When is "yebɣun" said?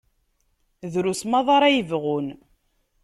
1.75-2.27